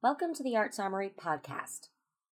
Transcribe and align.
Welcome 0.00 0.32
to 0.34 0.44
the 0.44 0.56
Arts 0.56 0.78
Armory 0.78 1.10
podcast. 1.20 1.88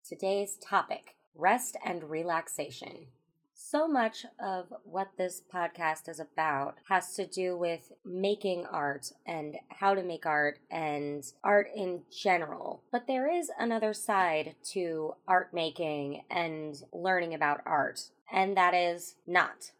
Today's 0.07 0.59
topic 0.59 1.17
rest 1.35 1.79
and 1.83 2.11
relaxation. 2.11 3.07
So 3.55 3.89
much 3.89 4.27
of 4.39 4.67
what 4.85 5.13
this 5.17 5.41
podcast 5.51 6.11
is 6.11 6.21
about 6.21 6.75
has 6.91 7.15
to 7.15 7.27
do 7.27 7.57
with 7.57 7.91
making 8.05 8.67
art 8.67 9.13
and 9.25 9.57
how 9.71 9.95
to 9.95 10.03
make 10.03 10.27
art 10.27 10.59
and 10.71 11.25
art 11.43 11.69
in 11.75 12.03
general. 12.15 12.83
But 12.93 13.07
there 13.07 13.35
is 13.35 13.51
another 13.59 13.95
side 13.95 14.57
to 14.73 15.15
art 15.27 15.55
making 15.55 16.25
and 16.31 16.77
learning 16.93 17.33
about 17.33 17.63
art, 17.65 18.11
and 18.31 18.55
that 18.59 18.75
is 18.75 19.15
not 19.27 19.71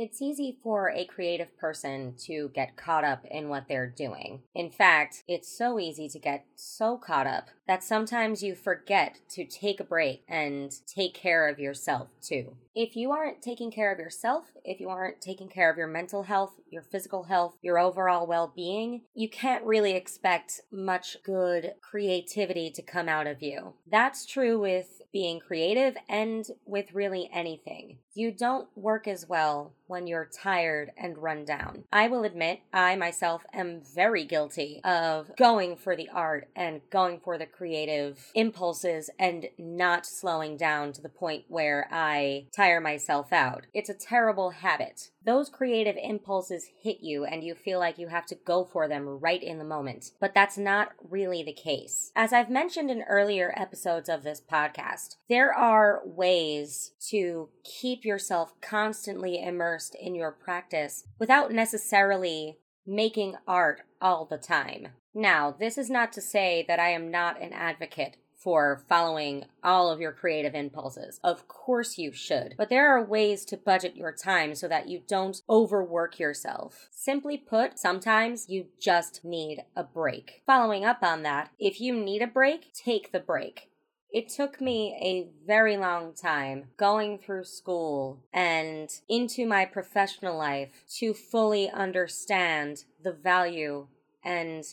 it's 0.00 0.22
easy 0.22 0.56
for 0.62 0.90
a 0.90 1.04
creative 1.04 1.54
person 1.58 2.14
to 2.16 2.50
get 2.54 2.74
caught 2.74 3.04
up 3.04 3.22
in 3.30 3.50
what 3.50 3.66
they're 3.68 3.86
doing. 3.86 4.40
In 4.54 4.70
fact, 4.70 5.22
it's 5.28 5.54
so 5.54 5.78
easy 5.78 6.08
to 6.08 6.18
get 6.18 6.46
so 6.54 6.96
caught 6.96 7.26
up 7.26 7.48
that 7.66 7.84
sometimes 7.84 8.42
you 8.42 8.54
forget 8.54 9.18
to 9.28 9.44
take 9.44 9.78
a 9.78 9.84
break 9.84 10.24
and 10.26 10.72
take 10.86 11.12
care 11.12 11.48
of 11.48 11.58
yourself 11.58 12.08
too. 12.22 12.56
If 12.74 12.96
you 12.96 13.10
aren't 13.10 13.42
taking 13.42 13.70
care 13.70 13.92
of 13.92 13.98
yourself, 13.98 14.44
if 14.64 14.80
you 14.80 14.88
aren't 14.88 15.20
taking 15.20 15.48
care 15.48 15.70
of 15.70 15.76
your 15.76 15.86
mental 15.86 16.22
health, 16.22 16.54
your 16.70 16.82
physical 16.82 17.24
health, 17.24 17.56
your 17.60 17.78
overall 17.78 18.26
well 18.26 18.52
being, 18.56 19.02
you 19.14 19.28
can't 19.28 19.64
really 19.64 19.92
expect 19.92 20.62
much 20.72 21.18
good 21.22 21.74
creativity 21.82 22.70
to 22.70 22.82
come 22.82 23.08
out 23.08 23.26
of 23.26 23.42
you. 23.42 23.74
That's 23.90 24.24
true 24.24 24.58
with 24.58 25.02
being 25.12 25.40
creative 25.40 25.96
and 26.08 26.46
with 26.64 26.94
really 26.94 27.28
anything. 27.32 27.98
You 28.14 28.30
don't 28.30 28.68
work 28.76 29.08
as 29.08 29.28
well 29.28 29.74
when 29.90 30.06
you're 30.06 30.30
tired 30.32 30.92
and 30.96 31.18
run 31.18 31.44
down. 31.44 31.84
I 31.92 32.06
will 32.06 32.24
admit, 32.24 32.60
I 32.72 32.94
myself 32.94 33.42
am 33.52 33.82
very 33.82 34.24
guilty 34.24 34.80
of 34.84 35.32
going 35.36 35.76
for 35.76 35.96
the 35.96 36.08
art 36.08 36.48
and 36.54 36.80
going 36.90 37.18
for 37.18 37.36
the 37.36 37.46
creative 37.46 38.30
impulses 38.34 39.10
and 39.18 39.48
not 39.58 40.06
slowing 40.06 40.56
down 40.56 40.92
to 40.92 41.02
the 41.02 41.08
point 41.08 41.44
where 41.48 41.88
I 41.90 42.46
tire 42.56 42.80
myself 42.80 43.32
out. 43.32 43.66
It's 43.74 43.90
a 43.90 43.94
terrible 43.94 44.50
habit. 44.50 45.10
Those 45.22 45.50
creative 45.50 45.96
impulses 46.02 46.70
hit 46.82 47.00
you 47.02 47.24
and 47.24 47.44
you 47.44 47.54
feel 47.54 47.78
like 47.78 47.98
you 47.98 48.08
have 48.08 48.24
to 48.26 48.34
go 48.34 48.64
for 48.64 48.88
them 48.88 49.06
right 49.06 49.42
in 49.42 49.58
the 49.58 49.64
moment. 49.64 50.12
But 50.18 50.34
that's 50.34 50.56
not 50.56 50.92
really 51.10 51.42
the 51.42 51.52
case. 51.52 52.10
As 52.16 52.32
I've 52.32 52.48
mentioned 52.48 52.90
in 52.90 53.02
earlier 53.02 53.52
episodes 53.54 54.08
of 54.08 54.22
this 54.22 54.40
podcast, 54.40 55.16
there 55.28 55.52
are 55.52 56.00
ways 56.04 56.92
to 57.08 57.50
keep 57.64 58.04
yourself 58.04 58.54
constantly 58.62 59.42
immersed 59.80 59.94
in 59.94 60.14
your 60.14 60.30
practice 60.30 61.04
without 61.18 61.52
necessarily 61.52 62.58
making 62.86 63.36
art 63.46 63.82
all 64.00 64.26
the 64.26 64.38
time. 64.38 64.88
Now, 65.14 65.54
this 65.58 65.78
is 65.78 65.90
not 65.90 66.12
to 66.12 66.20
say 66.20 66.64
that 66.68 66.78
I 66.78 66.90
am 66.90 67.10
not 67.10 67.40
an 67.40 67.52
advocate 67.52 68.16
for 68.36 68.82
following 68.88 69.44
all 69.62 69.90
of 69.90 70.00
your 70.00 70.12
creative 70.12 70.54
impulses. 70.54 71.20
Of 71.22 71.46
course 71.46 71.98
you 71.98 72.12
should. 72.12 72.54
But 72.56 72.70
there 72.70 72.88
are 72.88 73.04
ways 73.04 73.44
to 73.46 73.56
budget 73.56 73.96
your 73.96 74.12
time 74.12 74.54
so 74.54 74.66
that 74.68 74.88
you 74.88 75.02
don't 75.06 75.42
overwork 75.48 76.18
yourself. 76.18 76.88
Simply 76.90 77.36
put, 77.36 77.78
sometimes 77.78 78.48
you 78.48 78.66
just 78.80 79.24
need 79.24 79.64
a 79.76 79.84
break. 79.84 80.42
Following 80.46 80.84
up 80.86 81.02
on 81.02 81.22
that, 81.22 81.50
if 81.58 81.80
you 81.80 81.94
need 81.94 82.22
a 82.22 82.26
break, 82.26 82.72
take 82.72 83.12
the 83.12 83.20
break. 83.20 83.70
It 84.12 84.28
took 84.28 84.60
me 84.60 84.96
a 85.00 85.30
very 85.46 85.76
long 85.76 86.14
time 86.14 86.70
going 86.76 87.18
through 87.18 87.44
school 87.44 88.18
and 88.32 88.90
into 89.08 89.46
my 89.46 89.64
professional 89.64 90.36
life 90.36 90.84
to 90.98 91.14
fully 91.14 91.70
understand 91.70 92.84
the 93.02 93.12
value 93.12 93.86
and 94.24 94.64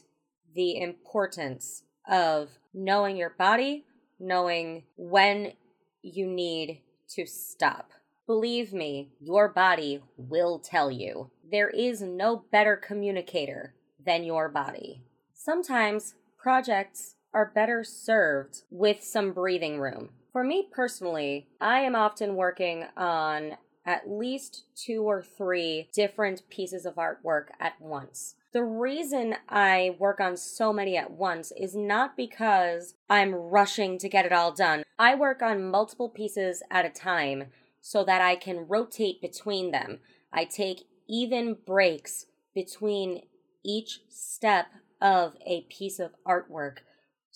the 0.55 0.81
importance 0.81 1.83
of 2.09 2.57
knowing 2.73 3.15
your 3.15 3.29
body, 3.29 3.85
knowing 4.19 4.83
when 4.95 5.53
you 6.01 6.25
need 6.25 6.81
to 7.09 7.27
stop. 7.27 7.91
Believe 8.25 8.73
me, 8.73 9.11
your 9.19 9.47
body 9.47 10.01
will 10.17 10.57
tell 10.57 10.89
you. 10.89 11.29
There 11.49 11.69
is 11.69 12.01
no 12.01 12.43
better 12.51 12.75
communicator 12.75 13.75
than 14.03 14.23
your 14.23 14.49
body. 14.49 15.03
Sometimes 15.31 16.15
projects 16.37 17.16
are 17.33 17.51
better 17.53 17.83
served 17.83 18.63
with 18.69 19.03
some 19.03 19.31
breathing 19.31 19.79
room. 19.79 20.09
For 20.31 20.43
me 20.43 20.67
personally, 20.71 21.47
I 21.59 21.81
am 21.81 21.95
often 21.95 22.35
working 22.35 22.85
on 22.95 23.57
at 23.85 24.09
least 24.09 24.65
two 24.75 25.03
or 25.03 25.23
three 25.23 25.89
different 25.93 26.47
pieces 26.49 26.85
of 26.85 26.95
artwork 26.95 27.45
at 27.59 27.79
once. 27.81 28.35
The 28.51 28.63
reason 28.63 29.35
I 29.47 29.95
work 29.97 30.19
on 30.19 30.35
so 30.35 30.73
many 30.73 30.97
at 30.97 31.11
once 31.11 31.53
is 31.57 31.75
not 31.75 32.17
because 32.17 32.95
I'm 33.09 33.33
rushing 33.33 33.97
to 33.99 34.09
get 34.09 34.25
it 34.25 34.33
all 34.33 34.51
done. 34.51 34.83
I 34.99 35.15
work 35.15 35.41
on 35.41 35.71
multiple 35.71 36.09
pieces 36.09 36.63
at 36.69 36.85
a 36.85 36.89
time 36.89 37.45
so 37.81 38.03
that 38.03 38.21
I 38.21 38.35
can 38.35 38.67
rotate 38.67 39.21
between 39.21 39.71
them. 39.71 39.99
I 40.33 40.43
take 40.43 40.87
even 41.07 41.55
breaks 41.65 42.25
between 42.53 43.21
each 43.63 44.01
step 44.09 44.67
of 45.01 45.35
a 45.45 45.61
piece 45.69 45.99
of 45.99 46.15
artwork 46.25 46.79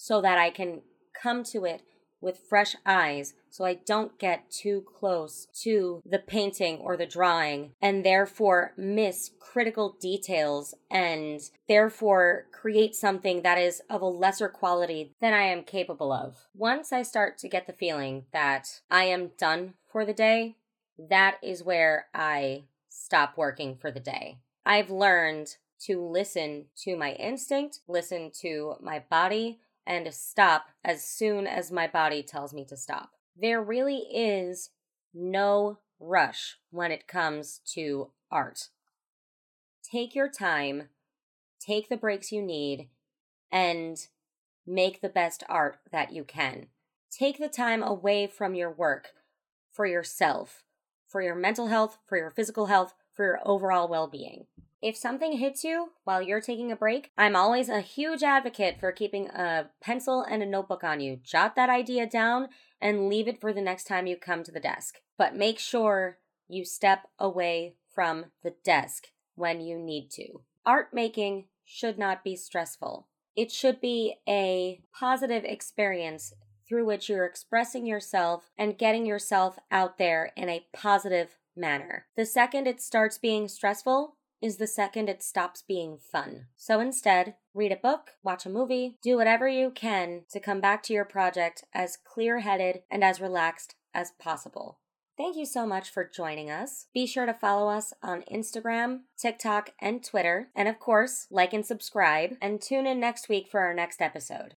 so 0.01 0.19
that 0.19 0.39
I 0.39 0.49
can 0.49 0.81
come 1.13 1.43
to 1.43 1.63
it 1.63 1.83
with 2.21 2.39
fresh 2.49 2.75
eyes 2.87 3.35
so 3.51 3.65
I 3.65 3.75
don't 3.75 4.17
get 4.17 4.49
too 4.49 4.83
close 4.99 5.47
to 5.61 6.01
the 6.03 6.17
painting 6.17 6.77
or 6.77 6.97
the 6.97 7.05
drawing 7.05 7.73
and 7.79 8.03
therefore 8.03 8.73
miss 8.75 9.29
critical 9.39 9.95
details 10.01 10.73
and 10.89 11.39
therefore 11.67 12.47
create 12.51 12.95
something 12.95 13.43
that 13.43 13.59
is 13.59 13.83
of 13.91 14.01
a 14.01 14.07
lesser 14.07 14.49
quality 14.49 15.13
than 15.21 15.35
I 15.35 15.43
am 15.43 15.63
capable 15.63 16.11
of. 16.11 16.47
Once 16.55 16.91
I 16.91 17.03
start 17.03 17.37
to 17.37 17.47
get 17.47 17.67
the 17.67 17.73
feeling 17.73 18.25
that 18.33 18.81
I 18.89 19.03
am 19.03 19.31
done 19.37 19.75
for 19.91 20.03
the 20.03 20.13
day, 20.13 20.55
that 20.97 21.37
is 21.43 21.63
where 21.63 22.07
I 22.11 22.63
stop 22.89 23.37
working 23.37 23.77
for 23.79 23.91
the 23.91 23.99
day. 23.99 24.39
I've 24.65 24.89
learned 24.89 25.57
to 25.81 26.03
listen 26.03 26.65
to 26.77 26.95
my 26.95 27.13
instinct, 27.13 27.79
listen 27.87 28.31
to 28.41 28.75
my 28.81 29.03
body, 29.09 29.59
and 29.91 30.13
stop 30.13 30.67
as 30.85 31.03
soon 31.03 31.45
as 31.45 31.69
my 31.69 31.85
body 31.85 32.23
tells 32.23 32.53
me 32.53 32.63
to 32.63 32.77
stop. 32.77 33.09
There 33.35 33.61
really 33.61 33.97
is 33.97 34.69
no 35.13 35.79
rush 35.99 36.55
when 36.69 36.93
it 36.93 37.07
comes 37.07 37.59
to 37.73 38.11
art. 38.31 38.69
Take 39.83 40.15
your 40.15 40.29
time, 40.29 40.87
take 41.59 41.89
the 41.89 41.97
breaks 41.97 42.31
you 42.31 42.41
need, 42.41 42.87
and 43.51 43.97
make 44.65 45.01
the 45.01 45.09
best 45.09 45.43
art 45.49 45.79
that 45.91 46.13
you 46.13 46.23
can. 46.23 46.67
Take 47.11 47.37
the 47.37 47.49
time 47.49 47.83
away 47.83 48.27
from 48.27 48.55
your 48.55 48.71
work 48.71 49.09
for 49.73 49.85
yourself, 49.85 50.63
for 51.05 51.21
your 51.21 51.35
mental 51.35 51.67
health, 51.67 51.97
for 52.07 52.17
your 52.17 52.29
physical 52.31 52.67
health, 52.67 52.93
for 53.21 53.25
your 53.25 53.39
overall 53.45 53.87
well 53.87 54.07
being. 54.07 54.47
If 54.81 54.97
something 54.97 55.33
hits 55.33 55.63
you 55.63 55.91
while 56.05 56.23
you're 56.23 56.41
taking 56.41 56.71
a 56.71 56.75
break, 56.75 57.11
I'm 57.15 57.35
always 57.35 57.69
a 57.69 57.79
huge 57.79 58.23
advocate 58.23 58.79
for 58.79 58.91
keeping 58.91 59.27
a 59.27 59.69
pencil 59.79 60.23
and 60.27 60.41
a 60.41 60.45
notebook 60.47 60.83
on 60.83 60.99
you. 61.01 61.19
Jot 61.23 61.55
that 61.55 61.69
idea 61.69 62.07
down 62.07 62.47
and 62.81 63.09
leave 63.09 63.27
it 63.27 63.39
for 63.39 63.53
the 63.53 63.61
next 63.61 63.83
time 63.83 64.07
you 64.07 64.17
come 64.17 64.41
to 64.41 64.51
the 64.51 64.59
desk. 64.59 64.95
But 65.19 65.35
make 65.35 65.59
sure 65.59 66.17
you 66.47 66.65
step 66.65 67.09
away 67.19 67.75
from 67.93 68.31
the 68.41 68.55
desk 68.63 69.09
when 69.35 69.61
you 69.61 69.77
need 69.77 70.09
to. 70.13 70.41
Art 70.65 70.87
making 70.91 71.45
should 71.63 71.99
not 71.99 72.23
be 72.23 72.35
stressful. 72.35 73.07
It 73.35 73.51
should 73.51 73.79
be 73.79 74.15
a 74.27 74.81
positive 74.99 75.43
experience 75.45 76.33
through 76.67 76.85
which 76.87 77.07
you're 77.07 77.25
expressing 77.25 77.85
yourself 77.85 78.49
and 78.57 78.79
getting 78.79 79.05
yourself 79.05 79.59
out 79.69 79.99
there 79.99 80.31
in 80.35 80.49
a 80.49 80.65
positive 80.73 81.37
manner. 81.55 82.05
The 82.15 82.25
second 82.25 82.67
it 82.67 82.81
starts 82.81 83.17
being 83.17 83.47
stressful, 83.47 84.15
is 84.41 84.57
the 84.57 84.67
second 84.67 85.07
it 85.07 85.21
stops 85.21 85.61
being 85.61 85.97
fun. 85.97 86.47
So 86.57 86.79
instead, 86.79 87.35
read 87.53 87.71
a 87.71 87.75
book, 87.75 88.11
watch 88.23 88.45
a 88.45 88.49
movie, 88.49 88.97
do 89.03 89.17
whatever 89.17 89.47
you 89.47 89.69
can 89.69 90.21
to 90.31 90.39
come 90.39 90.59
back 90.59 90.81
to 90.83 90.93
your 90.93 91.05
project 91.05 91.63
as 91.73 91.97
clear 92.03 92.39
headed 92.39 92.81
and 92.89 93.03
as 93.03 93.21
relaxed 93.21 93.75
as 93.93 94.11
possible. 94.19 94.79
Thank 95.17 95.37
you 95.37 95.45
so 95.45 95.67
much 95.67 95.91
for 95.91 96.09
joining 96.11 96.49
us. 96.49 96.87
Be 96.93 97.05
sure 97.05 97.27
to 97.27 97.33
follow 97.33 97.69
us 97.69 97.93
on 98.01 98.23
Instagram, 98.23 99.01
TikTok, 99.15 99.73
and 99.79 100.03
Twitter. 100.03 100.47
And 100.55 100.67
of 100.67 100.79
course, 100.79 101.27
like 101.29 101.53
and 101.53 101.63
subscribe. 101.63 102.31
And 102.41 102.59
tune 102.59 102.87
in 102.87 102.99
next 102.99 103.29
week 103.29 103.47
for 103.47 103.59
our 103.59 103.73
next 103.73 104.01
episode. 104.01 104.49